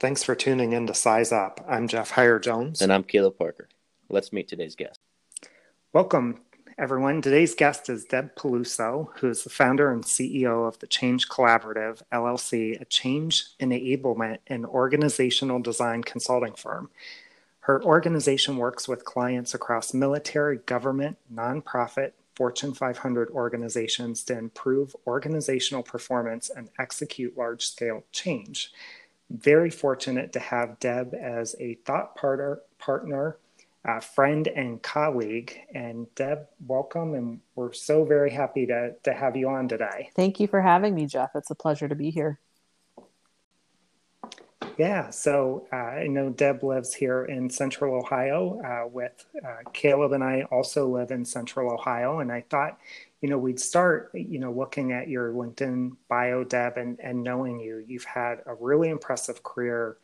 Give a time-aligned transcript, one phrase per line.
[0.00, 1.60] Thanks for tuning in to Size Up.
[1.68, 2.80] I'm Jeff Heyer Jones.
[2.80, 3.68] And I'm Caleb Parker.
[4.08, 5.00] Let's meet today's guest.
[5.92, 6.38] Welcome,
[6.78, 7.20] everyone.
[7.20, 12.00] Today's guest is Deb Peluso, who is the founder and CEO of the Change Collaborative,
[12.12, 16.90] LLC, a change enablement and organizational design consulting firm.
[17.62, 25.82] Her organization works with clients across military, government, nonprofit, Fortune 500 organizations to improve organizational
[25.82, 28.70] performance and execute large scale change.
[29.30, 33.36] Very fortunate to have Deb as a thought partner, partner
[33.84, 35.58] uh, friend, and colleague.
[35.74, 37.14] And Deb, welcome.
[37.14, 40.10] And we're so very happy to, to have you on today.
[40.14, 41.30] Thank you for having me, Jeff.
[41.34, 42.38] It's a pleasure to be here.
[44.76, 48.60] Yeah, so uh, I know Deb lives here in Central Ohio.
[48.60, 52.78] Uh, with uh, Caleb and I also live in Central Ohio, and I thought,
[53.20, 57.60] you know, we'd start, you know, looking at your LinkedIn bio, Deb, and and knowing
[57.60, 57.84] you.
[57.86, 59.96] You've had a really impressive career,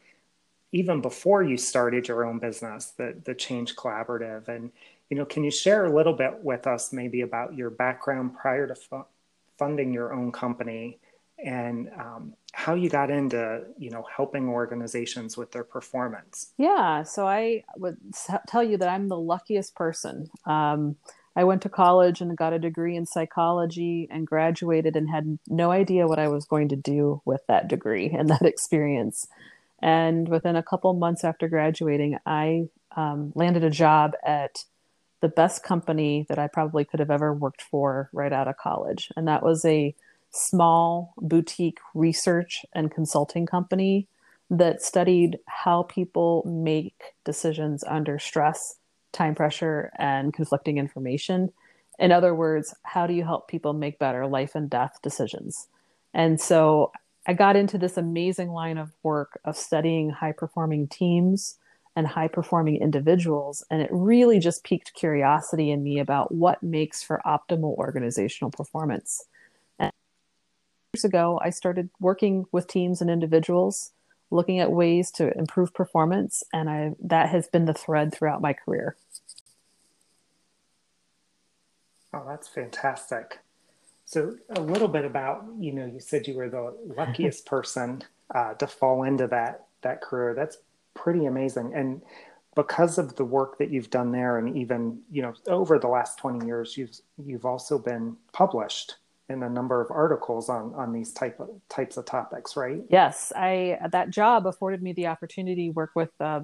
[0.72, 4.72] even before you started your own business, the the Change Collaborative, and
[5.10, 8.66] you know, can you share a little bit with us, maybe about your background prior
[8.66, 9.06] to fu-
[9.58, 10.98] funding your own company?
[11.44, 17.26] and um, how you got into you know helping organizations with their performance yeah so
[17.26, 17.96] i would
[18.46, 20.96] tell you that i'm the luckiest person um,
[21.36, 25.70] i went to college and got a degree in psychology and graduated and had no
[25.70, 29.26] idea what i was going to do with that degree and that experience.
[29.82, 34.64] And within a couple months after graduating i um, landed a job at
[35.20, 39.10] the best company that i probably could have ever worked for right out of college.
[39.16, 39.94] And that was a
[40.34, 44.08] small boutique research and consulting company
[44.50, 48.76] that studied how people make decisions under stress,
[49.14, 51.52] time pressure, and conflicting information.
[51.98, 55.68] In other words, how do you help people make better life and death decisions?
[56.12, 56.92] And so
[57.26, 61.58] I got into this amazing line of work of studying high performing teams
[61.96, 63.64] and high performing individuals.
[63.70, 69.24] And it really just piqued curiosity in me about what makes for optimal organizational performance
[69.78, 69.92] And
[70.94, 73.92] years ago, I started working with teams and individuals,
[74.34, 78.52] looking at ways to improve performance, and I that has been the thread throughout my
[78.52, 78.96] career.
[82.12, 83.38] Oh, that's fantastic.
[84.04, 88.02] So, a little bit about you know, you said you were the luckiest person
[88.34, 90.34] uh, to fall into that that career.
[90.34, 90.58] That's
[90.94, 92.02] pretty amazing, and
[92.54, 96.18] because of the work that you've done there, and even you know, over the last
[96.18, 98.96] twenty years, you've you've also been published
[99.28, 102.82] in a number of articles on on these type of types of topics, right?
[102.88, 106.42] Yes, I that job afforded me the opportunity to work with uh,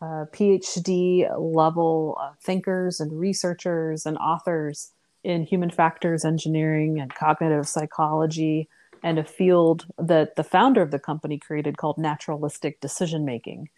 [0.00, 4.92] uh, PhD level uh, thinkers and researchers and authors
[5.24, 8.68] in human factors engineering and cognitive psychology,
[9.02, 13.68] and a field that the founder of the company created called naturalistic decision making.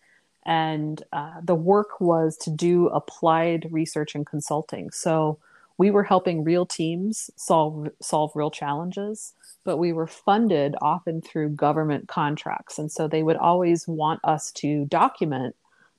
[0.44, 4.90] And uh, the work was to do applied research and consulting.
[4.90, 5.38] So
[5.78, 9.32] we were helping real teams solve solve real challenges
[9.68, 12.78] but we were funded often through government contracts.
[12.78, 15.54] And so they would always want us to document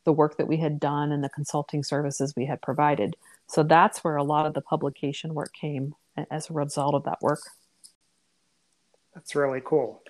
[0.05, 3.15] the work that we had done and the consulting services we had provided.
[3.45, 5.93] So that's where a lot of the publication work came
[6.31, 7.41] as a result of that work.
[9.13, 10.01] That's really cool.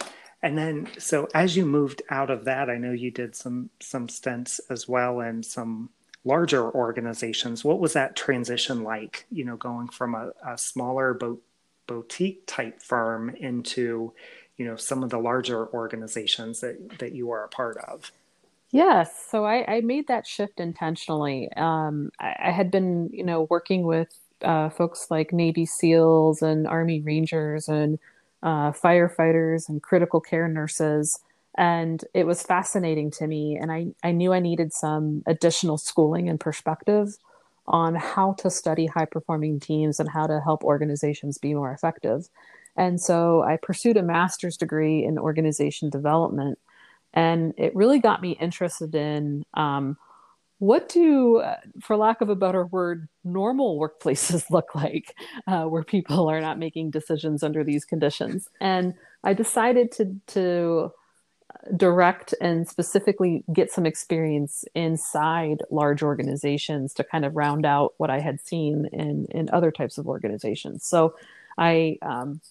[0.41, 4.07] And then so as you moved out of that i know you did some some
[4.07, 5.89] stints as well and some
[6.25, 11.39] larger organizations what was that transition like you know going from a, a smaller bo-
[11.89, 14.13] boutique type firm into
[14.57, 18.11] you know some of the larger organizations that that you are a part of?
[18.71, 19.25] Yes.
[19.31, 21.49] So i, I made that shift intentionally.
[21.57, 26.67] Um, I, I, had been you know working with uh, folks like navy seals and
[26.67, 27.97] army rangers and
[28.43, 31.19] uh, firefighters and critical care nurses
[31.57, 36.29] and it was fascinating to me and I, I knew i needed some additional schooling
[36.29, 37.17] and perspective
[37.67, 42.27] on how to study high performing teams and how to help organizations be more effective.
[42.75, 46.59] And so i pursued a master's degree in organization development
[47.13, 49.97] and it really got me interested in um,
[50.59, 51.41] what do
[51.81, 55.15] for lack of a better word normal workplaces look like
[55.47, 58.47] uh, where people are not making decisions under these conditions?
[58.61, 58.93] And
[59.23, 60.91] i decided to to
[61.75, 68.09] direct and specifically get some experience inside large organizations to kind of round out what
[68.09, 70.85] I had seen in in other types of organizations.
[70.85, 71.15] So
[71.57, 72.41] I um,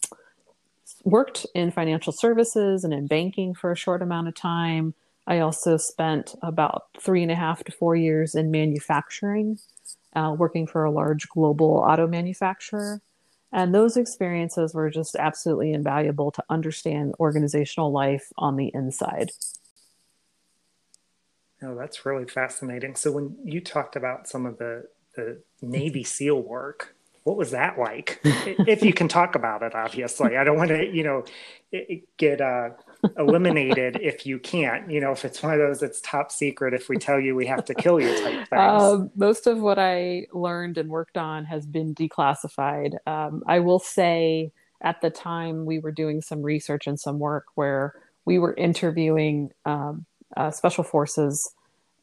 [1.04, 4.94] worked in financial services and in banking for a short amount of time.
[5.26, 9.58] I also spent about three and a half to four years in manufacturing,
[10.14, 13.00] uh, working for a large global auto manufacturer.
[13.52, 19.30] And those experiences were just absolutely invaluable to understand organizational life on the inside.
[21.62, 22.94] No, that's really fascinating.
[22.94, 24.84] So when you talked about some of the
[25.16, 28.20] the Navy SEAL work, what was that like?
[28.24, 30.36] if you can talk about it, obviously.
[30.36, 31.24] I don't want to, you know,
[32.16, 32.70] get uh,
[33.16, 34.90] eliminated if you can't.
[34.90, 36.74] You know, if it's one of those, it's top secret.
[36.74, 38.52] If we tell you, we have to kill you type things.
[38.52, 42.96] Uh, most of what I learned and worked on has been declassified.
[43.06, 47.46] Um, I will say, at the time, we were doing some research and some work
[47.54, 50.06] where we were interviewing um,
[50.36, 51.52] uh, special forces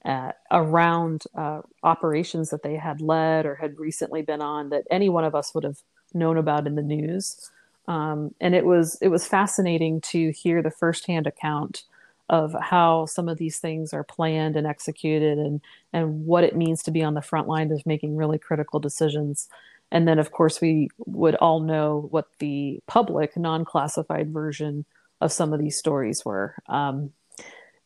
[0.06, 5.10] uh, around uh, operations that they had led or had recently been on that any
[5.10, 5.78] one of us would have
[6.14, 7.50] known about in the news.
[7.88, 11.84] Um, and it was it was fascinating to hear the firsthand account
[12.30, 15.62] of how some of these things are planned and executed and
[15.94, 19.48] and what it means to be on the front line of making really critical decisions.
[19.92, 24.86] And then of course we would all know what the public non-classified version
[25.22, 26.56] of some of these stories were.
[26.68, 27.12] Um,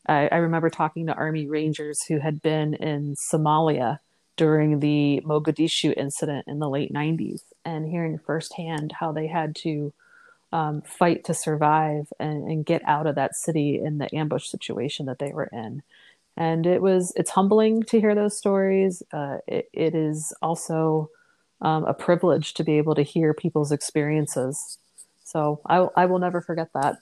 [0.08, 3.98] I, I remember talking to Army Rangers who had been in Somalia
[4.40, 9.92] during the Mogadishu incident in the late 90s and hearing firsthand how they had to
[10.50, 15.04] um, fight to survive and, and, get out of that city in the ambush situation
[15.04, 15.82] that they were in.
[16.38, 19.02] And it was it's humbling to hear those stories.
[19.12, 21.10] Uh, it, it is also
[21.60, 24.78] um, a privilege to be able to hear people's experiences.
[25.22, 26.96] So I, I will never forget that.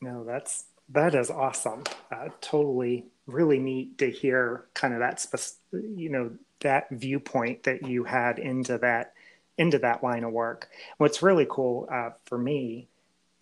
[0.00, 1.84] No, that's that is awesome.
[2.10, 5.24] Uh, totally, really neat to hear kind of that,
[5.72, 6.30] you know,
[6.60, 9.12] that viewpoint that you had into that
[9.58, 10.68] into that line of work.
[10.98, 12.88] What's really cool uh, for me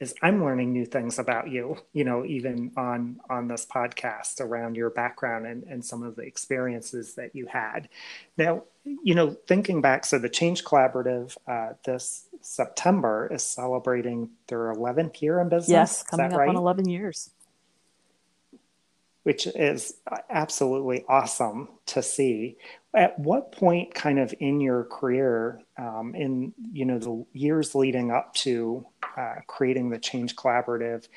[0.00, 4.76] is I'm learning new things about you, you know, even on on this podcast around
[4.76, 7.88] your background and, and some of the experiences that you had.
[8.37, 14.73] Now, you know, thinking back, so the Change Collaborative uh, this September is celebrating their
[14.75, 15.70] 11th year in business.
[15.70, 16.49] Yes, coming up right?
[16.49, 17.31] on 11 years
[19.25, 19.94] which is
[20.31, 22.56] absolutely awesome to see.
[22.94, 28.12] At what point, kind of in your career, um, in you know the years leading
[28.12, 28.87] up to
[29.17, 31.09] uh, creating the Change Collaborative,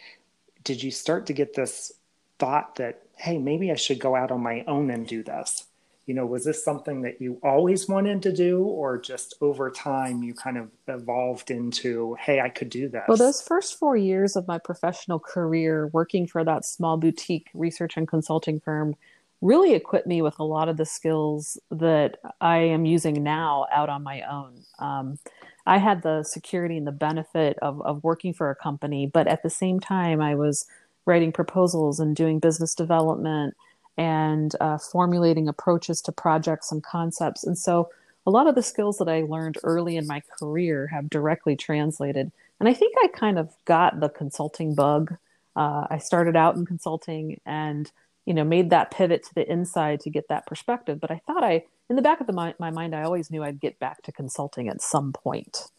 [0.63, 1.94] did you start to get this
[2.39, 5.65] thought that hey, maybe I should go out on my own and do this?
[6.07, 10.24] You know was this something that you always wanted to do or just over time
[10.24, 14.36] you kind of evolved into hey i could do this well those first four years
[14.36, 18.95] of my professional career working for that small boutique research and consulting firm
[19.42, 23.89] really equipped me with a lot of the skills that i am using now out
[23.89, 24.63] on my own.
[24.80, 25.19] Um,
[25.65, 29.44] i had the security and the benefit of, of working for a company but at
[29.44, 30.65] the same time i was
[31.06, 33.56] writing proposals and doing business development
[33.97, 37.44] and uh, formulating approaches to projects and concepts.
[37.44, 37.89] And so
[38.25, 42.31] a lot of the skills that I learned early in my career have directly translated.
[42.59, 45.15] And I think I kind of got the consulting bug.
[45.55, 47.91] Uh, I started out in consulting and
[48.25, 50.99] you know made that pivot to the inside to get that perspective.
[50.99, 53.44] But I thought I, in the back of the my, my mind, I always knew
[53.44, 55.69] I'd get back to consulting at some point.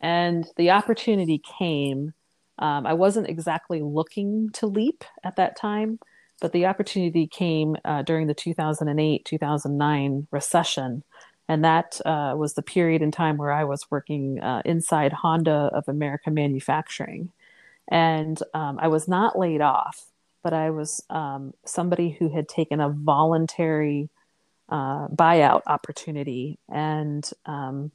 [0.00, 2.14] And the opportunity came.
[2.60, 5.98] Um, I wasn't exactly looking to leap at that time,
[6.40, 11.02] but the opportunity came uh, during the 2008 2009 recession.
[11.48, 15.70] And that uh, was the period in time where I was working uh, inside Honda
[15.72, 17.32] of America Manufacturing.
[17.90, 20.04] And um, I was not laid off,
[20.42, 24.10] but I was um, somebody who had taken a voluntary
[24.68, 26.58] uh, buyout opportunity.
[26.68, 27.92] And um,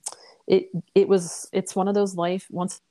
[0.48, 2.82] it, it was, it's one of those life once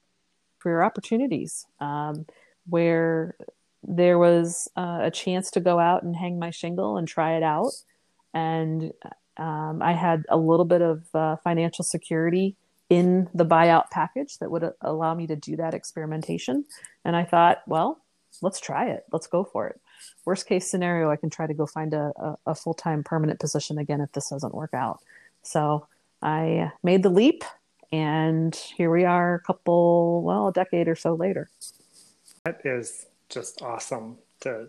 [0.61, 2.25] career opportunities um,
[2.69, 3.35] where
[3.83, 7.43] there was uh, a chance to go out and hang my shingle and try it
[7.43, 7.73] out.
[8.33, 8.93] And
[9.37, 12.57] um, I had a little bit of uh, financial security
[12.89, 16.65] in the buyout package that would allow me to do that experimentation.
[17.05, 18.03] And I thought, well,
[18.41, 19.05] let's try it.
[19.13, 19.81] Let's go for it.
[20.25, 23.41] Worst case scenario, I can try to go find a, a, a full time permanent
[23.41, 25.01] position again if this doesn't work out.
[25.43, 25.87] So
[26.21, 27.45] I made the leap,
[27.91, 31.49] and here we are a couple, well, a decade or so later.
[32.45, 34.69] That is just awesome to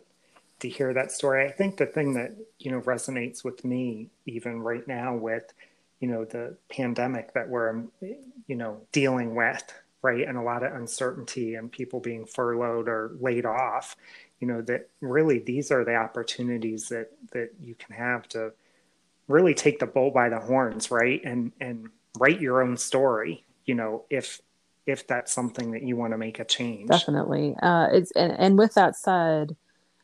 [0.60, 1.46] to hear that story.
[1.46, 5.54] I think the thing that you know resonates with me even right now with
[6.00, 9.64] you know the pandemic that we're you know dealing with
[10.02, 13.96] right and a lot of uncertainty and people being furloughed or laid off
[14.42, 18.52] you know that really these are the opportunities that that you can have to
[19.30, 21.88] really take the bull by the horns right and and
[22.20, 24.42] write your own story you know if
[24.86, 26.90] if that's something that you want to make a change.
[26.90, 27.56] Definitely.
[27.62, 29.56] Uh, it's and, and with that said,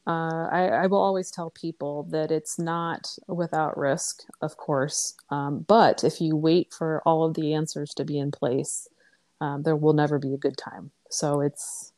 [0.07, 5.15] uh, I, I, will always tell people that it's not without risk, of course.
[5.29, 8.87] Um, but if you wait for all of the answers to be in place,
[9.41, 10.91] um, there will never be a good time.
[11.09, 11.91] So it's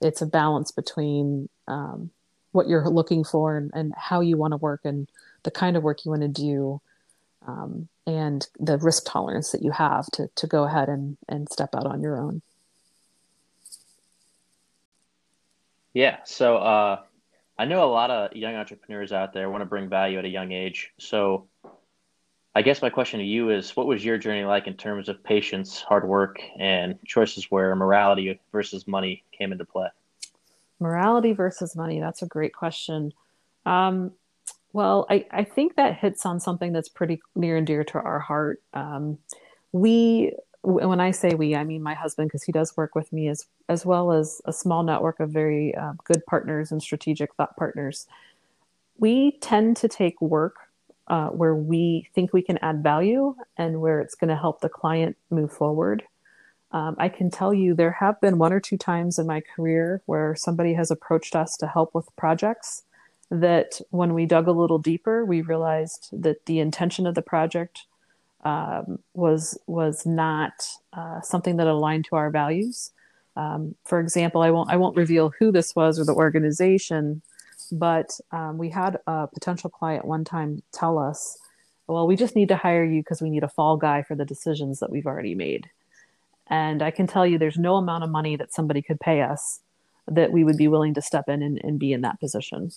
[0.00, 2.10] it's a balance between um,
[2.52, 5.10] what you're looking for and, and how you want to work and
[5.42, 6.80] the kind of work you want to do
[7.48, 11.74] um, and the risk tolerance that you have to, to go ahead and, and step
[11.74, 12.42] out on your own.
[15.94, 16.18] Yeah.
[16.24, 17.00] So uh,
[17.58, 20.28] I know a lot of young entrepreneurs out there want to bring value at a
[20.28, 20.92] young age.
[20.98, 21.48] So
[22.54, 25.24] I guess my question to you is what was your journey like in terms of
[25.24, 29.88] patience, hard work, and choices where morality versus money came into play?
[30.80, 31.98] Morality versus money.
[31.98, 33.12] That's a great question.
[33.64, 34.12] Um,
[34.72, 38.20] well, I, I think that hits on something that's pretty near and dear to our
[38.20, 38.62] heart.
[38.74, 39.18] Um,
[39.72, 40.32] we,
[40.62, 43.46] when I say we, I mean my husband, because he does work with me as
[43.68, 48.06] as well as a small network of very uh, good partners and strategic thought partners.
[48.98, 50.56] We tend to take work
[51.06, 54.68] uh, where we think we can add value and where it's going to help the
[54.68, 56.04] client move forward.
[56.72, 60.02] Um, I can tell you there have been one or two times in my career
[60.04, 62.82] where somebody has approached us to help with projects
[63.30, 67.86] that when we dug a little deeper, we realized that the intention of the project
[68.44, 70.52] um, was was not
[70.92, 72.92] uh, something that aligned to our values.
[73.36, 77.22] Um, for example, I won't I won't reveal who this was or the organization,
[77.72, 81.36] but um, we had a potential client one time tell us,
[81.86, 84.24] "Well, we just need to hire you because we need a fall guy for the
[84.24, 85.68] decisions that we've already made."
[86.46, 89.60] And I can tell you, there's no amount of money that somebody could pay us
[90.10, 92.70] that we would be willing to step in and, and be in that position.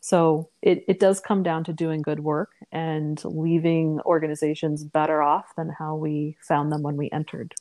[0.00, 5.46] So it, it does come down to doing good work and leaving organizations better off
[5.56, 7.54] than how we found them when we entered.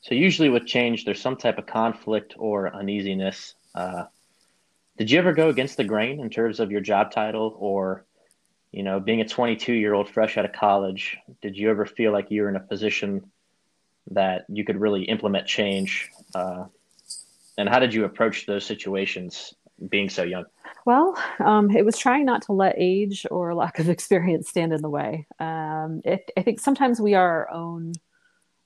[0.00, 3.54] So usually with change, there's some type of conflict or uneasiness.
[3.74, 4.04] Uh,
[4.96, 8.04] did you ever go against the grain in terms of your job title or,
[8.70, 11.18] you know, being a 22 year old fresh out of college?
[11.40, 13.30] Did you ever feel like you were in a position
[14.10, 16.10] that you could really implement change?
[16.34, 16.64] Uh,
[17.56, 19.54] and how did you approach those situations
[19.88, 20.44] being so young?
[20.84, 24.82] Well, um, it was trying not to let age or lack of experience stand in
[24.82, 25.26] the way.
[25.38, 27.92] Um, it, I think sometimes we are our own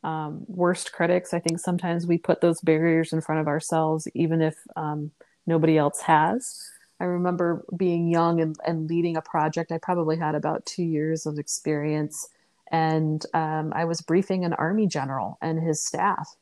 [0.04, 1.32] um, worst critics.
[1.32, 5.10] I think sometimes we put those barriers in front of ourselves, even if um,
[5.46, 6.60] nobody else has.
[7.00, 9.72] I remember being young and, and, leading a project.
[9.72, 12.28] I probably had about two years of experience,
[12.70, 16.36] and um, I was briefing an army general and his staff.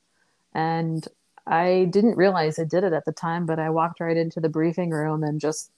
[0.53, 1.07] And
[1.47, 4.49] I didn't realize I did it at the time, but I walked right into the
[4.49, 5.70] briefing room and just,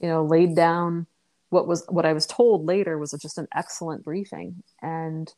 [0.00, 1.06] you know, laid down
[1.50, 4.62] what was what I was told later was just an excellent briefing.
[4.80, 5.32] And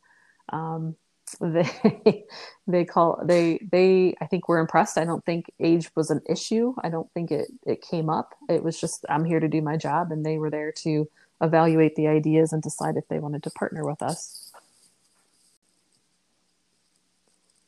[0.49, 0.95] um,
[1.41, 2.25] they
[2.67, 4.97] they call they they I think were impressed.
[4.97, 6.73] I don't think age was an issue.
[6.83, 8.33] I don't think it it came up.
[8.49, 11.09] It was just I'm here to do my job, and they were there to
[11.41, 14.44] evaluate the ideas and decide if they wanted to partner with us.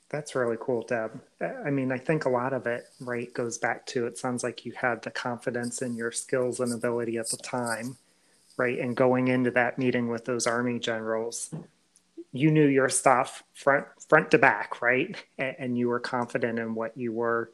[0.09, 1.19] That's really cool, Deb.
[1.41, 4.65] I mean, I think a lot of it, right, goes back to it sounds like
[4.65, 7.97] you had the confidence in your skills and ability at the time,
[8.55, 8.79] right?
[8.79, 11.53] And going into that meeting with those army generals,
[12.31, 15.15] you knew your stuff front front to back, right?
[15.37, 17.51] And you were confident in what you were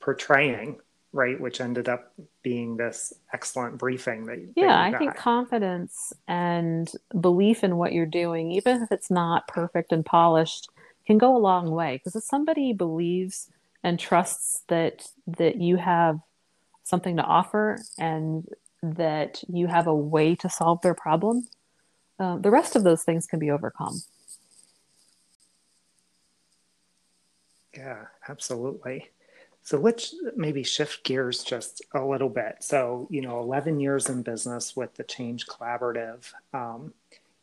[0.00, 0.78] portraying,
[1.12, 1.38] right?
[1.38, 7.64] Which ended up being this excellent briefing that yeah, that I think confidence and belief
[7.64, 10.70] in what you're doing, even if it's not perfect and polished
[11.06, 13.50] can go a long way because if somebody believes
[13.82, 16.18] and trusts that that you have
[16.84, 18.48] something to offer and
[18.82, 21.46] that you have a way to solve their problem
[22.18, 24.02] uh, the rest of those things can be overcome.
[27.76, 29.10] Yeah absolutely.
[29.64, 32.56] So let's maybe shift gears just a little bit.
[32.60, 36.92] So you know 11 years in business with the change collaborative um,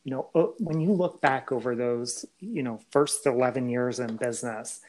[0.09, 4.15] you know, uh, when you look back over those, you know, first 11 years in
[4.15, 4.81] business,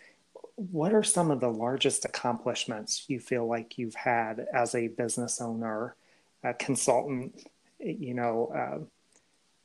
[0.56, 5.38] what are some of the largest accomplishments you feel like you've had as a business
[5.42, 5.94] owner,
[6.42, 7.46] a consultant,
[7.78, 8.50] you know,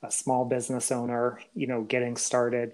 [0.04, 2.74] uh, a small business owner, you know, getting started?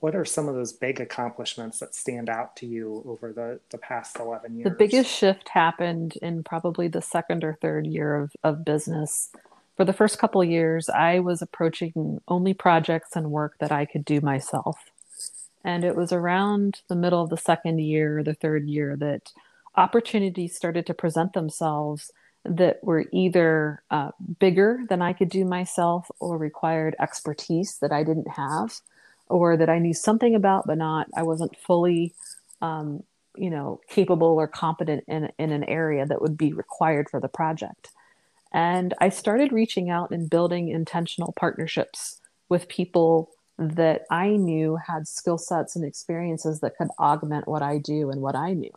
[0.00, 3.76] What are some of those big accomplishments that stand out to you over the, the
[3.76, 4.64] past 11 years?
[4.64, 9.28] The biggest shift happened in probably the second or third year of, of business
[9.82, 14.04] for the first couple years, I was approaching only projects and work that I could
[14.04, 14.78] do myself.
[15.64, 19.32] And it was around the middle of the second year or the third year that
[19.76, 22.12] opportunities started to present themselves
[22.44, 28.04] that were either uh, bigger than I could do myself or required expertise that I
[28.04, 28.78] didn't have
[29.28, 32.14] or that I knew something about, but not, I wasn't fully,
[32.60, 33.02] um,
[33.34, 37.26] you know, capable or competent in, in an area that would be required for the
[37.26, 37.88] project.
[38.52, 45.08] And I started reaching out and building intentional partnerships with people that I knew had
[45.08, 48.72] skill sets and experiences that could augment what I do and what I knew.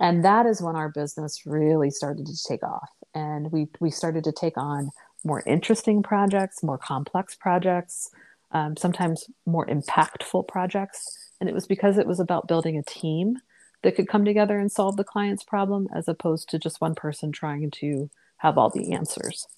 [0.00, 2.90] And that is when our business really started to take off.
[3.14, 4.90] And we, we started to take on
[5.22, 8.10] more interesting projects, more complex projects,
[8.52, 11.30] um, sometimes more impactful projects.
[11.40, 13.38] And it was because it was about building a team
[13.82, 17.32] that could come together and solve the client's problem as opposed to just one person
[17.32, 18.10] trying to
[18.44, 19.48] have all the answers.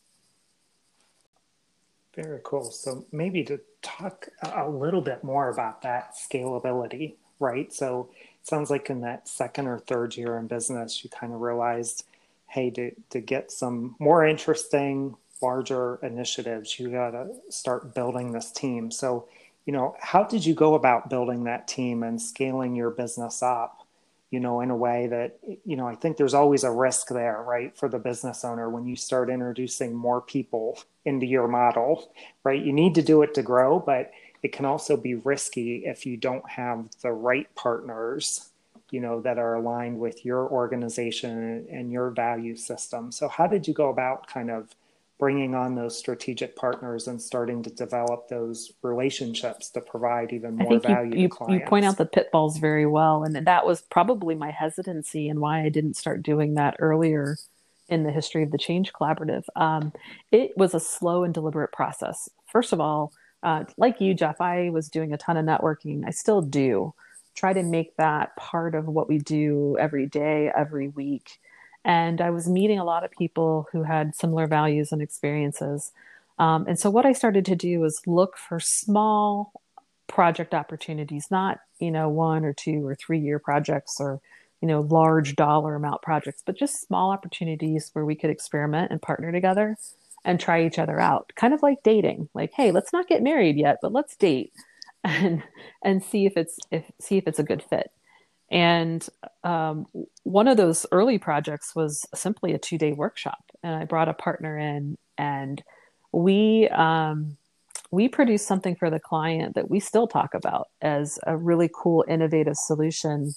[2.15, 2.71] Very cool.
[2.71, 7.71] So maybe to talk a little bit more about that scalability, right?
[7.73, 8.09] So
[8.41, 12.05] it sounds like in that second or third year in business, you kind of realized,
[12.47, 18.53] hey, to, to get some more interesting, larger initiatives, you got to start building this
[18.53, 18.91] team.
[18.91, 19.29] So,
[19.67, 23.76] you know, how did you go about building that team and scaling your business up?
[24.31, 27.43] You know, in a way that, you know, I think there's always a risk there,
[27.47, 32.61] right, for the business owner when you start introducing more people into your model, right?
[32.61, 34.11] You need to do it to grow, but
[34.43, 38.51] it can also be risky if you don't have the right partners,
[38.91, 43.13] you know, that are aligned with your organization and your value system.
[43.13, 44.75] So, how did you go about kind of
[45.19, 50.79] bringing on those strategic partners and starting to develop those relationships to provide even more
[50.79, 54.51] value you, you, you, point out the pitfalls very well and that was probably my
[54.51, 57.37] hesitancy and why i didn't start doing that earlier
[57.89, 59.45] in the history of the change collaborative.
[59.55, 59.93] Um,
[60.33, 62.29] it was a slow and deliberate process.
[62.51, 66.05] First of all uh, like you jeff i was doing a ton of networking.
[66.07, 66.95] I still do.
[67.35, 71.39] Try to make that part of what we do every day every week
[71.87, 75.93] and I was meeting a lot of people who had similar values and experiences.
[76.37, 79.53] Um, and so what I started to do was look for small
[80.09, 84.21] project opportunities, not you know one or two or three year projects or
[84.61, 89.01] you know large dollar amount projects, but just small opportunities where we could experiment and
[89.01, 89.77] partner together
[90.25, 91.33] and try each other out.
[91.37, 92.29] Kind of like dating.
[92.35, 94.53] Like, hey, let's not get married yet, but let's date
[95.05, 95.45] and
[95.85, 97.93] and see if it's if see if it's a good fit.
[98.51, 99.07] And
[99.45, 99.87] um,
[100.23, 103.43] one of those early projects was simply a two day workshop.
[103.63, 105.63] And I brought a partner in and
[106.13, 107.37] we, um,
[107.91, 112.05] we produced something for the client that we still talk about as a really cool,
[112.09, 113.35] innovative solution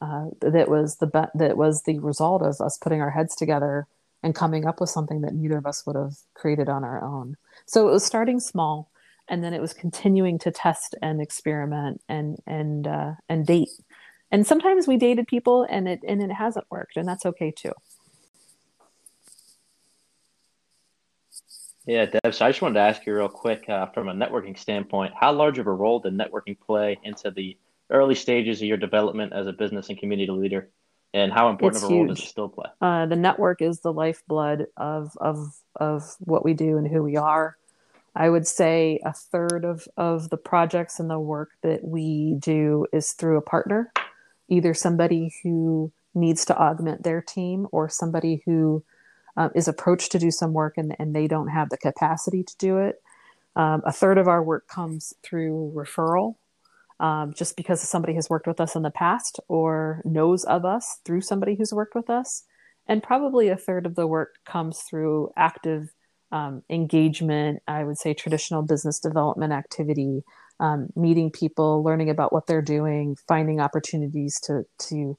[0.00, 3.86] uh, that was the that was the result of us putting our heads together
[4.22, 7.36] and coming up with something that neither of us would have created on our own.
[7.66, 8.90] So it was starting small,
[9.28, 13.70] and then it was continuing to test and experiment and and uh, and date
[14.30, 17.72] and sometimes we dated people and it and it hasn't worked and that's okay too.
[21.86, 24.58] Yeah deb so i just wanted to ask you real quick uh, from a networking
[24.58, 27.56] standpoint how large of a role did networking play into the
[27.90, 30.68] early stages of your development as a business and community leader?
[31.14, 32.66] And how important it's of a role does it still play?
[32.82, 37.16] Uh, the network is the lifeblood of of of what we do and who we
[37.16, 37.56] are.
[38.14, 42.86] I would say a third of, of the projects and the work that we do
[42.92, 43.92] is through a partner
[44.48, 48.82] either somebody who needs to augment their team or somebody who
[49.36, 52.56] uh, is approached to do some work and, and they don't have the capacity to
[52.58, 53.00] do it.
[53.56, 56.36] Um, a third of our work comes through referral,
[57.00, 60.98] um, just because somebody has worked with us in the past or knows of us
[61.04, 62.44] through somebody who's worked with us.
[62.86, 65.92] And probably a third of the work comes through active
[66.32, 70.24] um, engagement, I would say traditional business development activity,
[70.60, 75.16] um, meeting people, learning about what they're doing, finding opportunities to to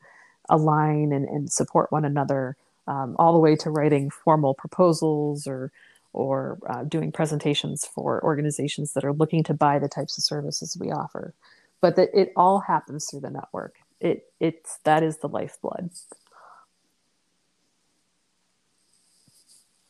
[0.49, 5.71] align and, and support one another, um, all the way to writing formal proposals or
[6.12, 10.75] or uh, doing presentations for organizations that are looking to buy the types of services
[10.80, 11.34] we offer.
[11.82, 13.75] But that it all happens through the network.
[14.02, 15.91] It it's that is the lifeblood.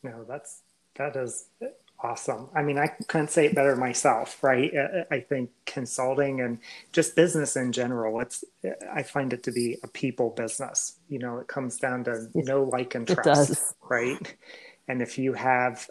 [0.03, 0.61] No, that's
[0.95, 1.45] that is
[2.01, 2.49] awesome.
[2.55, 4.71] I mean, I couldn't say it better myself, right?
[4.73, 6.59] Uh, uh, I think consulting and
[6.93, 10.97] just business in general, it's uh, I find it to be a people business.
[11.09, 14.35] You know, it comes down to no like, and trust, right?
[14.87, 15.87] And if you have,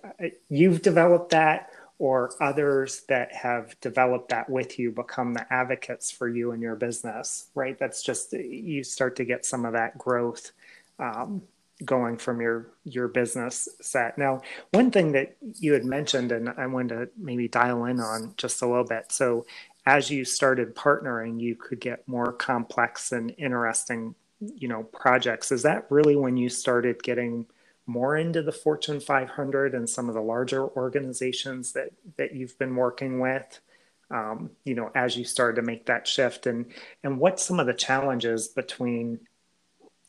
[0.48, 6.28] you've developed that, or others that have developed that with you become the advocates for
[6.28, 7.78] you and your business, right?
[7.78, 10.52] That's just you start to get some of that growth.
[10.98, 11.42] Um,
[11.84, 14.18] going from your your business set.
[14.18, 18.34] Now, one thing that you had mentioned, and I wanted to maybe dial in on
[18.36, 19.12] just a little bit.
[19.12, 19.46] So,
[19.86, 25.52] as you started partnering, you could get more complex and interesting, you know, projects.
[25.52, 27.46] Is that really when you started getting
[27.86, 32.76] more into the Fortune 500 and some of the larger organizations that that you've been
[32.76, 33.60] working with?
[34.10, 36.66] Um, you know, as you started to make that shift, and
[37.04, 39.20] and what some of the challenges between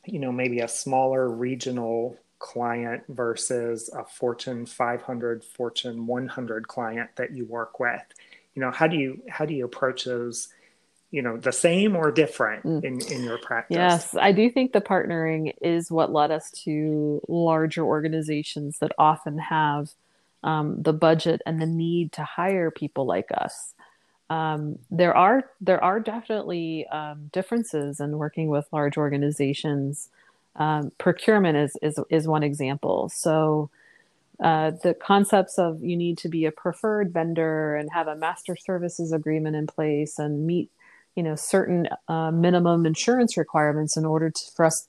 [0.06, 7.32] you know maybe a smaller regional client versus a fortune 500 fortune 100 client that
[7.32, 8.02] you work with?
[8.56, 10.50] You know how do you how do you approach those
[11.12, 12.84] you know the same or different mm.
[12.84, 13.76] in in your practice?
[13.76, 19.38] Yes i do think the partnering is what led us to larger organizations that often
[19.38, 19.90] have
[20.44, 23.74] um, the budget and the need to hire people like us
[24.30, 30.10] um, there are there are definitely um, differences in working with large organizations.
[30.56, 33.10] Um, procurement is, is is one example.
[33.10, 33.70] So
[34.40, 38.56] uh, the concepts of you need to be a preferred vendor and have a master
[38.56, 40.70] services agreement in place and meet
[41.16, 44.88] you know certain uh, minimum insurance requirements in order to, for us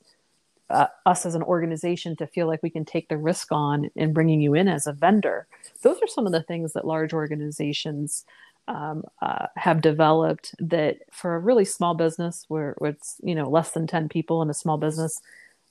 [0.69, 4.13] uh, us as an organization to feel like we can take the risk on in
[4.13, 5.47] bringing you in as a vendor.
[5.83, 8.25] Those are some of the things that large organizations
[8.69, 13.73] um, uh, have developed that for a really small business where, it's you know less
[13.73, 15.21] than 10 people in a small business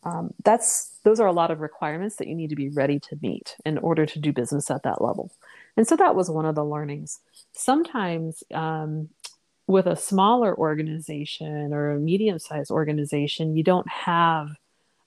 [0.03, 3.19] um, that's those are a lot of requirements that you need to be ready to
[3.21, 5.31] meet in order to do business at that level.
[5.75, 7.19] And so that was one of the learnings.
[7.51, 9.09] Sometimes um,
[9.67, 14.49] with a smaller organization or a medium-sized organization you don't have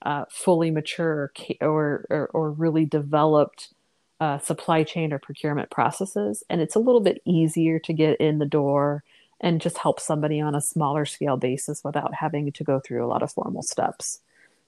[0.03, 3.73] uh, fully mature or, or, or really developed
[4.23, 8.39] uh, supply chain or procurement processes and it's a little bit easier to get in
[8.39, 9.03] the door
[9.41, 13.09] and just help somebody on a smaller scale basis without having to go through a
[13.09, 14.21] lot of formal steps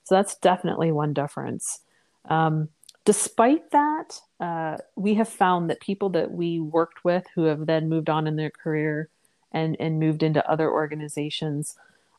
[0.05, 1.81] so that's definitely one difference.
[2.27, 2.69] Um,
[3.05, 7.89] despite that, uh, we have found that people that we worked with who have then
[7.89, 9.09] moved on in their career
[9.51, 11.77] and, and moved into other organizations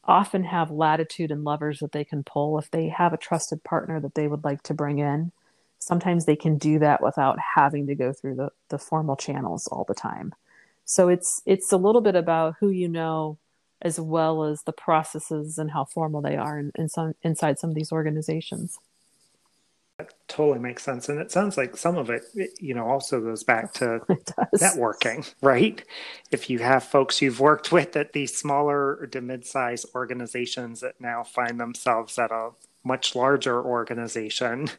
[0.08, 4.00] often have latitude and levers that they can pull if they have a trusted partner
[4.00, 5.32] that they would like to bring in.
[5.86, 9.86] Sometimes they can do that without having to go through the, the formal channels all
[9.88, 10.34] the time.
[10.84, 13.38] So it's it's a little bit about who you know
[13.84, 17.70] as well as the processes and how formal they are in, in some, inside some
[17.70, 18.80] of these organizations.
[20.00, 21.08] That totally makes sense.
[21.08, 22.24] And it sounds like some of it,
[22.60, 24.00] you know, also goes back to
[24.56, 25.84] networking, right?
[26.32, 31.24] If you have folks you've worked with at these smaller to mid-sized organizations that now
[31.24, 32.52] find themselves at a
[32.84, 34.72] much larger organization,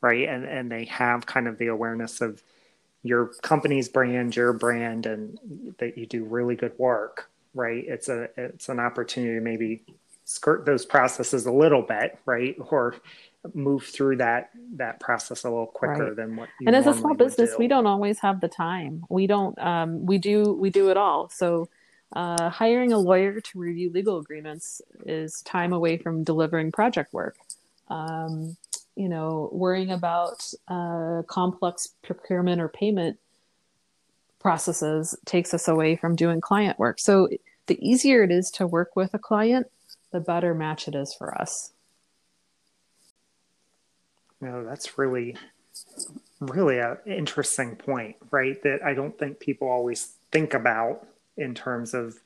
[0.00, 0.28] right?
[0.28, 2.42] And and they have kind of the awareness of
[3.02, 5.38] your company's brand, your brand, and
[5.78, 7.84] that you do really good work right?
[7.86, 9.84] It's a it's an opportunity to maybe
[10.24, 12.56] skirt those processes a little bit, right?
[12.70, 12.96] Or
[13.54, 16.16] move through that that process a little quicker right.
[16.16, 17.56] than what and as a small business do.
[17.58, 21.26] we don't always have the time we don't um, we do we do it all
[21.30, 21.66] so
[22.14, 27.34] uh, hiring a lawyer to review legal agreements is time away from delivering project work
[27.88, 28.54] um,
[29.00, 33.18] you know worrying about uh, complex procurement or payment
[34.38, 37.00] processes takes us away from doing client work.
[37.00, 37.28] So
[37.66, 39.68] the easier it is to work with a client,
[40.10, 41.72] the better match it is for us.
[44.40, 45.36] No, that's really,
[46.40, 48.62] really an interesting point, right?
[48.62, 51.06] That I don't think people always think about
[51.38, 52.18] in terms of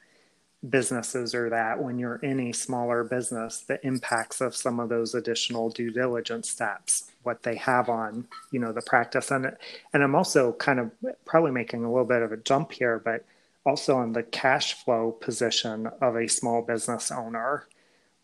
[0.71, 5.15] businesses or that when you're in a smaller business the impacts of some of those
[5.15, 9.31] additional due diligence steps what they have on you know the practice.
[9.31, 9.55] And
[9.93, 10.91] and i'm also kind of
[11.25, 13.25] probably making a little bit of a jump here but
[13.67, 17.67] also on the cash flow position of a small business owner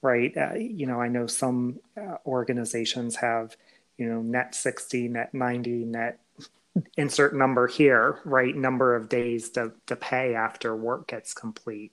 [0.02, 0.34] right?
[0.36, 3.56] Uh, you know i know some uh, organizations have
[3.98, 6.20] you know net 60 net 90 net
[6.96, 8.56] insert number here right?
[8.56, 11.92] Number of days to, to pay after work gets complete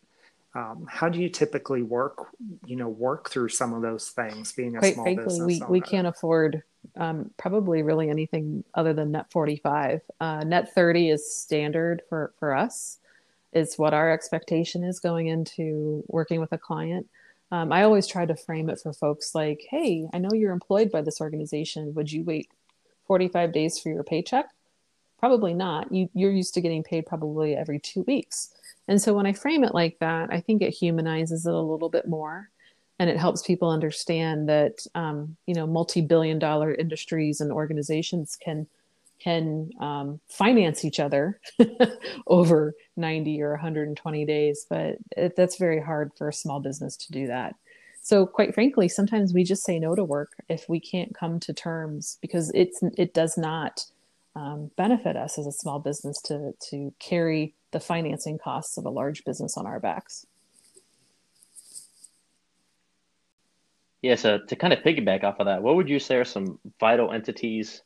[0.58, 2.28] um, how do you typically work
[2.66, 5.62] you know work through some of those things being a quite small frankly business we,
[5.62, 5.72] owner?
[5.72, 6.64] we can't afford
[6.96, 12.56] um, probably really anything other than net 45 uh, net 30 is standard for for
[12.56, 12.98] us.
[13.54, 17.08] Is what our expectation is going into working with a client.
[17.50, 20.92] Um, i always try to frame it for folks like hey i know you're employed
[20.92, 21.94] by this organization.
[21.94, 22.50] Would you wait
[23.06, 24.50] 45 days for your paycheck?
[25.20, 25.92] Probably not.
[25.92, 28.54] You, you're used to getting paid probably every two weeks
[28.88, 31.90] and so when I frame it like that, I think it humanizes it a little
[31.90, 32.50] bit more
[33.00, 38.68] and it helps people understand that um, you know multi-billion dollar industries and organizations can
[39.20, 41.40] can um, finance each other
[42.28, 47.12] over 90 or 120 days but it, that's very hard for a small business to
[47.12, 47.56] do that.
[48.02, 51.54] So quite frankly sometimes we just say no to work if we can't come to
[51.54, 53.86] terms because it's it does not
[54.36, 58.90] um, benefit us as a small business to to carry the financing costs of a
[58.90, 60.26] large business on our backs.
[64.02, 66.58] Yeah, so to kind of piggyback off of that, what would you say are some
[66.80, 67.84] vital entities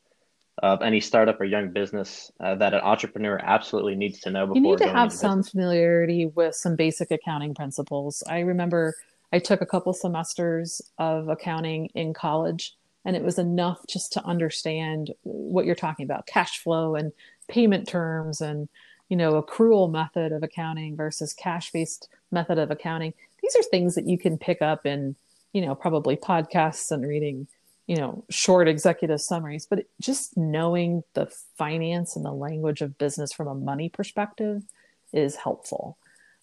[0.64, 4.62] of any startup or young business uh, that an entrepreneur absolutely needs to know before
[4.62, 5.52] you need to have some business?
[5.52, 8.24] familiarity with some basic accounting principles.
[8.30, 8.96] I remember
[9.34, 14.24] I took a couple semesters of accounting in college, and it was enough just to
[14.24, 17.12] understand what you're talking about cash flow and
[17.50, 18.70] payment terms and
[19.12, 23.14] you know, accrual method of accounting versus cash based method of accounting.
[23.44, 25.18] These are things that you can pick up in,
[25.52, 27.48] you know, probably podcasts and reading,
[27.88, 33.34] you know, short executive summaries, but just knowing the finance and the language of business
[33.34, 34.64] from a money perspective
[35.12, 35.98] is helpful.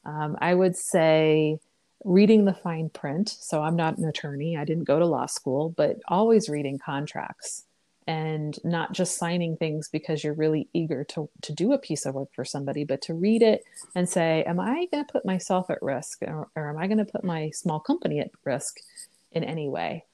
[0.05, 1.61] Um, I would say
[2.05, 3.31] reading the fine print.
[3.31, 7.65] So I'm not an attorney, I didn't go to law school, but always reading contracts
[8.09, 12.15] and not just signing things because you're really eager to, to do a piece of
[12.15, 13.63] work for somebody, but to read it
[13.95, 16.99] and say, Am I going to put myself at risk or, or am I going
[16.99, 18.79] to put my small company at risk
[19.31, 20.07] in any way?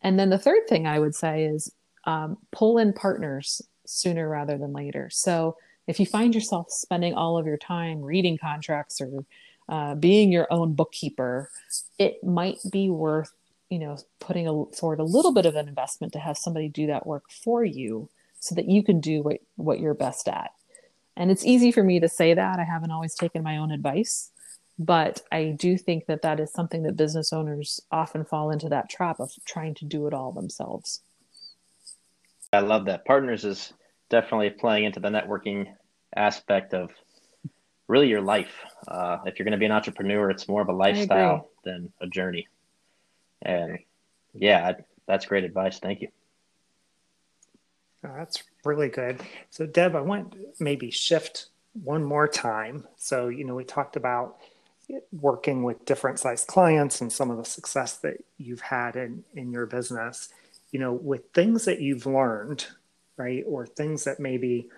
[0.00, 1.72] And then the third thing I would say is
[2.04, 5.10] um, pull in partners sooner rather than later.
[5.10, 5.56] So
[5.88, 9.24] if you find yourself spending all of your time reading contracts or
[9.68, 11.50] uh, being your own bookkeeper,
[11.98, 13.32] it might be worth
[13.70, 16.86] you know putting a, forward a little bit of an investment to have somebody do
[16.86, 20.50] that work for you so that you can do what, what you're best at.
[21.16, 22.58] And it's easy for me to say that.
[22.58, 24.30] I haven't always taken my own advice
[24.80, 28.88] but i do think that that is something that business owners often fall into that
[28.88, 31.02] trap of trying to do it all themselves.
[32.52, 33.04] I love that.
[33.04, 33.72] Partners is
[34.08, 35.66] definitely playing into the networking
[36.16, 36.90] aspect of
[37.86, 38.52] really your life.
[38.88, 42.06] Uh, if you're going to be an entrepreneur, it's more of a lifestyle than a
[42.08, 42.48] journey.
[43.42, 43.78] And
[44.34, 44.72] yeah,
[45.06, 45.78] that's great advice.
[45.78, 46.08] Thank you.
[48.04, 49.20] Oh, that's really good.
[49.50, 52.86] So, Deb, I want maybe shift one more time.
[52.96, 54.38] So, you know, we talked about
[55.12, 59.52] working with different size clients and some of the success that you've had in, in
[59.52, 60.30] your business.
[60.72, 62.66] You know, with things that you've learned,
[63.16, 64.68] right, or things that maybe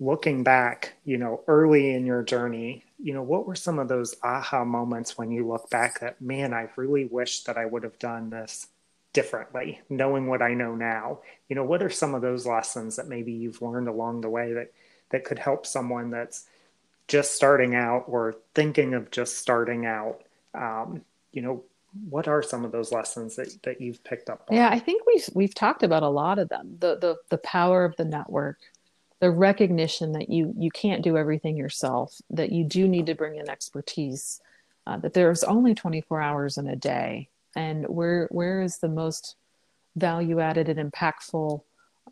[0.00, 4.14] looking back, you know, early in your journey, you know, what were some of those
[4.22, 7.98] aha moments when you look back that, man, I really wish that I would have
[7.98, 8.66] done this
[9.12, 11.20] differently, knowing what I know now?
[11.48, 14.52] You know, what are some of those lessons that maybe you've learned along the way
[14.52, 14.72] that
[15.10, 16.46] that could help someone that's
[17.08, 20.22] just starting out or thinking of just starting out?
[20.54, 21.64] Um, you know,
[22.08, 24.56] what are some of those lessons that, that you've picked up on?
[24.56, 26.76] Yeah, I think we've we've talked about a lot of them.
[26.78, 28.58] The the the power of the network,
[29.20, 33.36] the recognition that you you can't do everything yourself that you do need to bring
[33.36, 34.40] in expertise
[34.86, 37.28] uh, that there's only 24 hours in a day.
[37.54, 39.36] And where where is the most
[39.96, 41.62] value added and impactful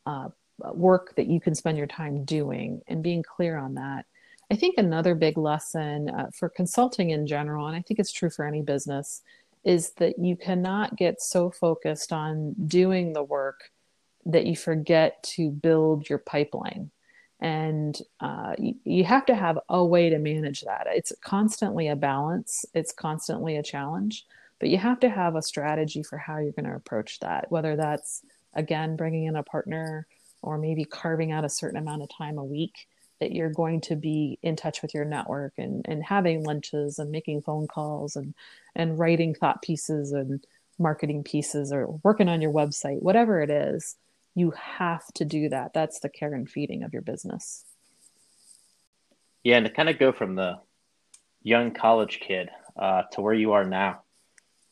[0.04, 2.82] uh, work that you can spend your time doing?
[2.86, 4.06] And being clear on that.
[4.50, 8.30] I think another big lesson uh, for consulting in general and i think it's true
[8.30, 9.20] for any business
[9.62, 13.70] is that you cannot get so focused on doing the work
[14.24, 16.90] that you forget to build your pipeline
[17.40, 20.86] and uh, you, you have to have a way to manage that.
[20.90, 22.64] It's constantly a balance.
[22.74, 24.24] It's constantly a challenge
[24.60, 27.76] but you have to have a strategy for how you're going to approach that whether
[27.76, 28.22] that's
[28.54, 30.06] again bringing in a partner
[30.42, 32.86] or maybe carving out a certain amount of time a week
[33.20, 37.10] that you're going to be in touch with your network and, and having lunches and
[37.10, 38.32] making phone calls and,
[38.76, 40.44] and writing thought pieces and
[40.78, 43.96] marketing pieces or working on your website, whatever it is,
[44.38, 45.72] you have to do that.
[45.74, 47.64] That's the care and feeding of your business.
[49.44, 50.56] Yeah, and to kind of go from the
[51.42, 54.02] young college kid uh, to where you are now,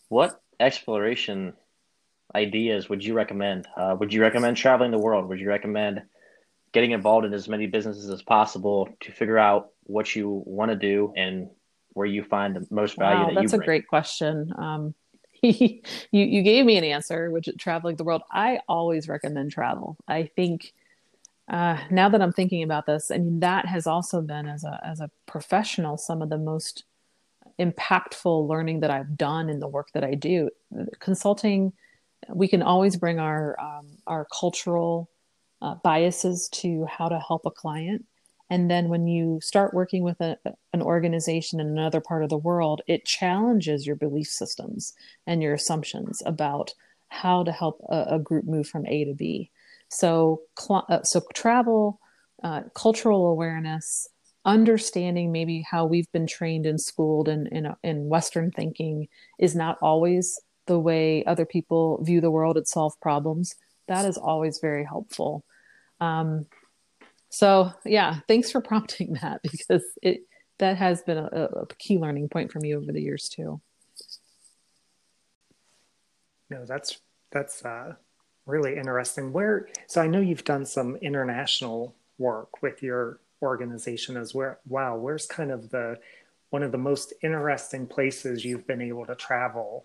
[0.09, 1.55] what exploration
[2.35, 3.67] ideas would you recommend?
[3.77, 5.29] Uh, would you recommend traveling the world?
[5.29, 6.03] Would you recommend
[6.73, 10.77] getting involved in as many businesses as possible to figure out what you want to
[10.77, 11.49] do and
[11.91, 13.21] where you find the most value?
[13.21, 14.53] Wow, that that's a great question.
[14.59, 14.95] Um,
[16.11, 18.23] you you gave me an answer, which traveling the world.
[18.31, 19.97] I always recommend travel.
[20.09, 20.73] I think
[21.49, 24.81] uh, now that I'm thinking about this, I mean that has also been as a
[24.85, 26.85] as a professional some of the most
[27.59, 30.51] impactful learning that I've done in the work that I do.
[30.99, 31.73] Consulting,
[32.29, 35.09] we can always bring our um, our cultural
[35.63, 38.05] uh, biases to how to help a client
[38.49, 40.37] and then when you start working with a,
[40.73, 44.93] an organization in another part of the world, it challenges your belief systems
[45.27, 46.73] and your assumptions about
[47.09, 49.51] how to help a, a group move from A to B.
[49.89, 52.01] So, uh, so travel,
[52.43, 54.09] uh, cultural awareness,
[54.45, 59.09] understanding maybe how we've been trained and schooled in, in, in Western thinking
[59.41, 63.57] is not always the way other people view the world and solve problems.
[63.89, 65.45] That is always very helpful.
[66.01, 66.47] Um,
[67.37, 70.22] so yeah, thanks for prompting that because it
[70.59, 73.61] that has been a, a key learning point for me over the years too.
[76.49, 76.99] No, that's
[77.31, 77.92] that's uh,
[78.46, 79.35] really interesting.
[79.35, 84.57] Where so I know you've done some international work with your organization as well.
[84.66, 85.99] Wow, where's kind of the
[86.49, 89.85] one of the most interesting places you've been able to travel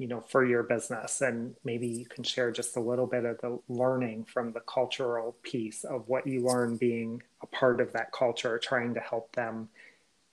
[0.00, 1.20] you know, for your business.
[1.20, 5.36] And maybe you can share just a little bit of the learning from the cultural
[5.42, 9.68] piece of what you learn being a part of that culture, trying to help them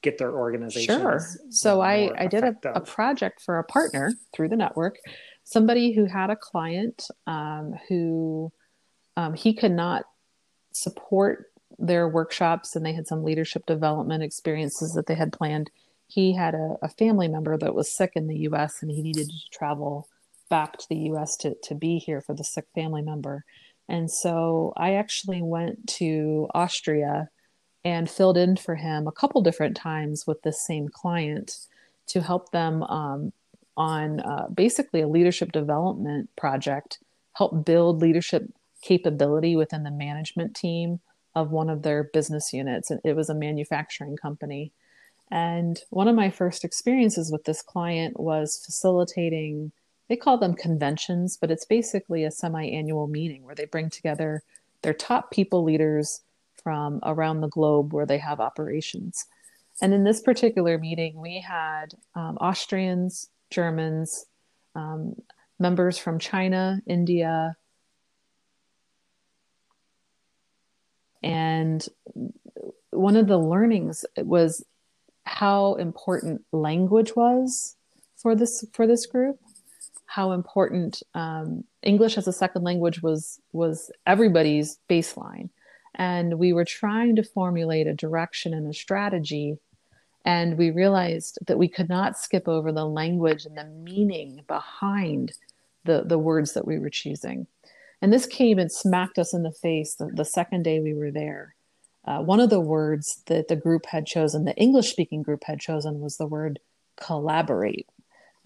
[0.02, 1.02] get their organization.
[1.02, 1.22] Sure.
[1.50, 5.00] So I, I did a, a, project for a partner through the network,
[5.44, 8.54] somebody who had a client um, who
[9.18, 10.06] um, he could not
[10.72, 15.70] support their workshops and they had some leadership development experiences that they had planned.
[16.08, 19.28] He had a, a family member that was sick in the US and he needed
[19.28, 20.08] to travel
[20.50, 23.44] back to the US to, to be here for the sick family member.
[23.90, 27.30] And so I actually went to Austria
[27.86, 31.58] and filled in for him a couple different times with this same client
[32.08, 33.32] to help them um,
[33.76, 37.00] on uh, basically a leadership development project,
[37.34, 41.00] help build leadership capability within the management team
[41.36, 42.90] of one of their business units.
[42.90, 44.72] And It was a manufacturing company.
[45.30, 49.72] And one of my first experiences with this client was facilitating,
[50.08, 54.44] they call them conventions, but it's basically a semi annual meeting where they bring together
[54.82, 56.22] their top people leaders
[56.64, 59.26] from around the globe where they have operations.
[59.82, 64.26] And in this particular meeting, we had um, Austrians, Germans,
[64.76, 65.16] um,
[65.60, 67.58] members from China, India,
[71.24, 71.88] and
[72.92, 74.64] one of the learnings was
[75.28, 77.76] how important language was
[78.16, 79.40] for this for this group
[80.06, 85.50] how important um, english as a second language was was everybody's baseline
[85.96, 89.58] and we were trying to formulate a direction and a strategy
[90.26, 95.34] and we realized that we could not skip over the language and the meaning behind
[95.86, 97.48] the, the words that we were choosing
[98.02, 101.12] and this came and smacked us in the face the, the second day we were
[101.12, 101.56] there.
[102.08, 105.60] Uh, one of the words that the group had chosen, the English speaking group had
[105.60, 106.60] chosen, was the word
[106.96, 107.88] collaborate.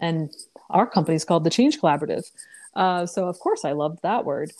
[0.00, 0.34] And
[0.68, 2.24] our company is called the Change Collaborative.
[2.74, 4.50] Uh, so, of course, I loved that word.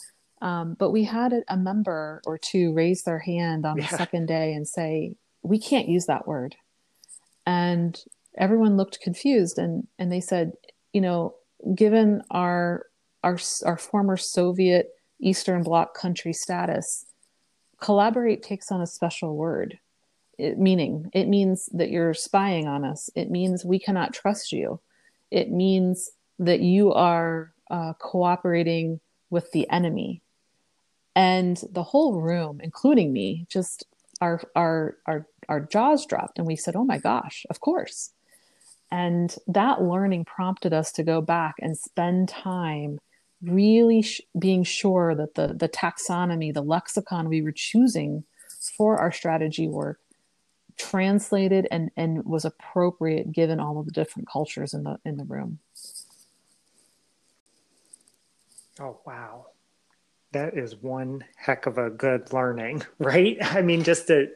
[0.40, 3.88] Um, but we had a, a, member or two raise their hand on yeah.
[3.88, 6.56] the second day and say, We can't use that word.
[7.46, 8.00] And
[8.36, 10.52] everyone looked confused and, and they said,
[10.92, 11.34] You know,
[11.74, 12.86] given our
[13.22, 17.06] our, our former Soviet Eastern Bloc country status,
[17.82, 19.78] collaborate takes on a special word.
[20.38, 23.10] It, meaning, it means that you're spying on us.
[23.14, 24.80] It means we cannot trust you.
[25.30, 30.22] It means that you are uh, cooperating with the enemy.
[31.14, 33.84] And the whole room, including me, just
[34.22, 38.12] our our our our jaws dropped, and we said, "Oh my gosh, of course."
[38.90, 43.00] And that learning prompted us to go back and spend time
[43.42, 48.24] really sh- being sure that the the taxonomy, the lexicon we were choosing
[48.76, 49.98] for our strategy work
[50.76, 55.24] translated and and was appropriate given all of the different cultures in the in the
[55.24, 55.58] room.
[58.80, 59.46] Oh wow.
[60.32, 63.36] That is one heck of a good learning, right?
[63.40, 64.28] I mean, just to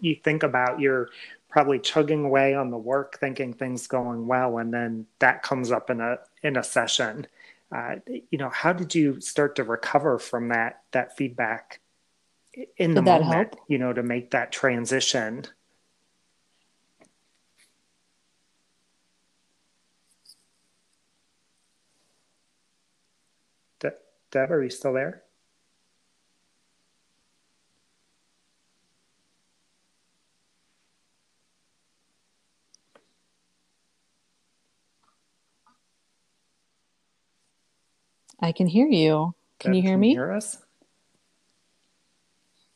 [0.00, 1.10] you think about you're
[1.48, 5.90] probably chugging away on the work, thinking things going well, and then that comes up
[5.90, 7.26] in a in a session
[7.74, 11.80] uh, you know, how did you start to recover from that that feedback
[12.76, 13.56] in the did moment?
[13.66, 15.44] You know, to make that transition.
[23.80, 23.92] De-
[24.30, 25.23] Deb, are you still there?
[38.44, 39.34] I can hear you.
[39.58, 40.10] Can you hear can me?
[40.10, 40.58] Hear us?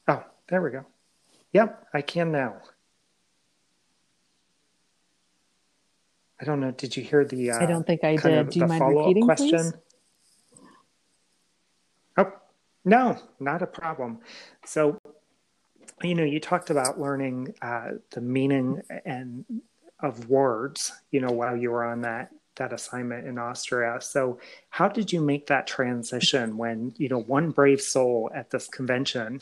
[0.08, 0.86] Oh, there we go.
[1.52, 2.56] Yep, I can now.
[6.40, 6.70] I don't know.
[6.70, 7.50] Did you hear the?
[7.50, 8.48] Uh, I don't think I did.
[8.48, 9.72] Do you mind repeating, question?
[9.72, 9.72] please?
[12.16, 12.32] Oh
[12.86, 14.20] no, not a problem.
[14.64, 14.98] So,
[16.02, 19.44] you know, you talked about learning uh, the meaning and
[20.00, 20.92] of words.
[21.10, 23.98] You know, while you were on that that assignment in Austria.
[24.00, 24.38] So,
[24.70, 29.40] how did you make that transition when you know one brave soul at this convention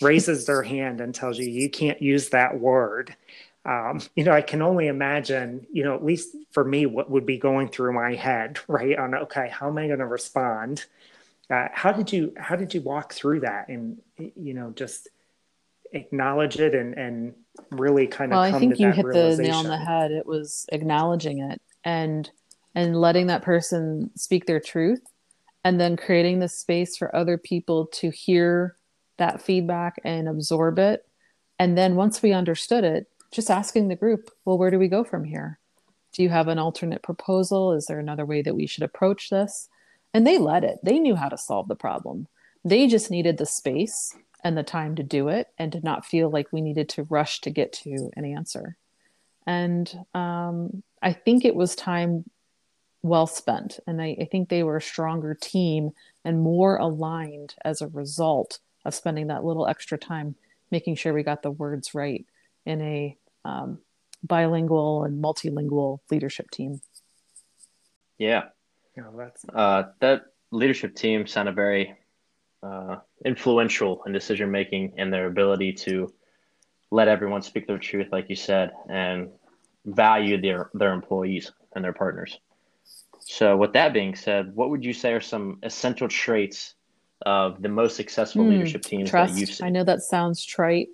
[0.00, 3.14] raises their hand and tells you you can't use that word?
[3.64, 7.26] Um, you know, I can only imagine, you know, at least for me, what would
[7.26, 8.98] be going through my head, right?
[8.98, 10.86] On okay, how am I going to respond?
[11.50, 15.08] Uh, how did you how did you walk through that and you know just
[15.92, 17.34] acknowledge it and and
[17.70, 20.64] really kind of well i think you hit the nail on the head it was
[20.72, 22.30] acknowledging it and
[22.74, 25.02] and letting that person speak their truth
[25.64, 28.76] and then creating the space for other people to hear
[29.18, 31.06] that feedback and absorb it
[31.58, 35.04] and then once we understood it just asking the group well where do we go
[35.04, 35.58] from here
[36.12, 37.72] do you have an alternate proposal?
[37.72, 39.68] Is there another way that we should approach this?
[40.14, 40.78] And they let it.
[40.82, 42.28] They knew how to solve the problem.
[42.64, 44.14] They just needed the space
[44.44, 47.40] and the time to do it and to not feel like we needed to rush
[47.40, 48.76] to get to an answer.
[49.46, 52.24] And um, I think it was time
[53.02, 53.80] well spent.
[53.86, 55.90] And I, I think they were a stronger team
[56.24, 60.34] and more aligned as a result of spending that little extra time
[60.70, 62.24] making sure we got the words right
[62.64, 63.78] in a um,
[64.22, 66.80] bilingual and multilingual leadership team.
[68.18, 68.44] Yeah.
[68.96, 71.96] Yeah, that's uh, that leadership team sounded very
[72.62, 76.12] uh, influential in decision making and their ability to
[76.90, 79.30] let everyone speak their truth, like you said, and
[79.86, 82.38] value their their employees and their partners.
[83.26, 86.74] So, with that being said, what would you say are some essential traits
[87.24, 89.34] of the most successful mm, leadership teams trust.
[89.34, 89.66] that you've seen?
[89.66, 90.88] I know that sounds trite,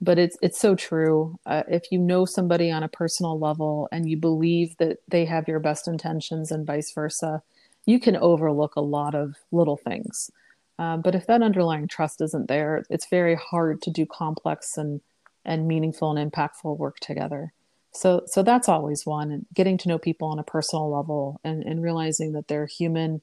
[0.00, 1.38] but it's it's so true.
[1.46, 5.48] Uh, if you know somebody on a personal level and you believe that they have
[5.48, 7.42] your best intentions and vice versa,
[7.84, 10.30] you can overlook a lot of little things.
[10.78, 15.00] Um, but if that underlying trust isn't there, it's very hard to do complex and
[15.44, 17.52] and meaningful and impactful work together.
[17.92, 19.30] So so that's always one.
[19.30, 23.20] And getting to know people on a personal level and, and realizing that they're human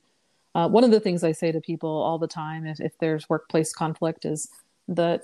[0.55, 3.29] uh, one of the things I say to people all the time, if, if there's
[3.29, 4.49] workplace conflict, is
[4.87, 5.21] that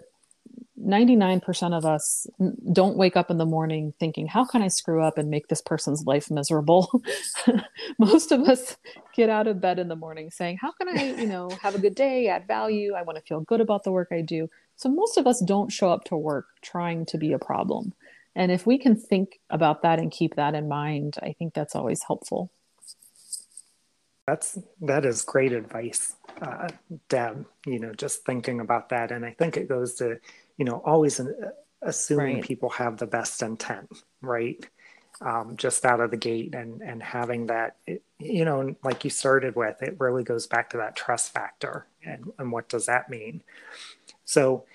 [0.80, 2.28] 99% of us
[2.72, 5.62] don't wake up in the morning thinking, how can I screw up and make this
[5.62, 7.02] person's life miserable?
[8.00, 8.78] Most of us
[9.16, 11.80] get out of bed in the morning saying, how can I, you know, have a
[11.80, 12.94] good day, add value?
[12.94, 14.50] I want to feel good about the work I do.
[14.78, 17.94] So most of us don't show up to work trying to be a problem.
[18.36, 21.76] And if we can think about that and keep that in mind, I think that's
[21.76, 22.52] always helpful.
[24.28, 26.70] That's that is great advice, uh,
[27.10, 27.46] Deb.
[27.66, 30.20] You know, just thinking about that, and I think it goes to
[30.58, 31.32] you know always uh,
[31.84, 32.44] assuming right.
[32.44, 33.90] people have the best intent,
[34.22, 34.68] right?
[35.22, 37.78] Um, just out of the gate, and and having that,
[38.18, 42.32] you know, like you started with, it really goes back to that trust factor, and
[42.40, 43.44] and what does that mean?
[44.26, 44.66] So,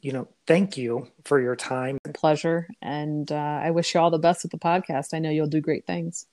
[0.00, 1.98] you know, thank you for your time.
[2.14, 5.14] Pleasure, and uh, I wish you all the best with the podcast.
[5.14, 6.26] I know you'll do great things.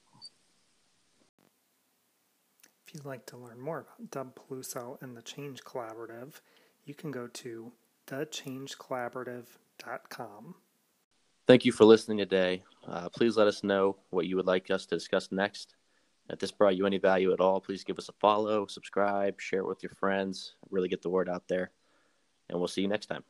[2.88, 6.40] If you'd like to learn more about Deb Peluso and the Change Collaborative,
[6.86, 7.74] you can go to
[8.08, 10.56] thechangecollaborative.com.
[11.46, 12.64] Thank you for listening today.
[12.88, 15.76] Uh, please let us know what you would like us to discuss next.
[16.30, 19.62] If this brought you any value at all, please give us a follow, subscribe, share
[19.62, 21.72] it with your friends, really get the word out there.
[22.50, 23.24] And we'll see you next time.